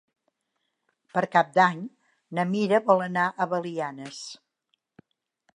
[1.17, 1.83] Per Cap d'Any
[2.39, 4.27] na Mira vol anar a Belianes.